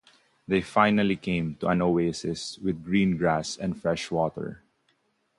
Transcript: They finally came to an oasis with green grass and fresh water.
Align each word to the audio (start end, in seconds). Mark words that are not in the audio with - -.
They 0.47 0.61
finally 0.61 1.15
came 1.15 1.57
to 1.57 1.67
an 1.67 1.79
oasis 1.79 2.57
with 2.57 2.83
green 2.83 3.17
grass 3.17 3.55
and 3.55 3.79
fresh 3.79 4.09
water. 4.09 4.63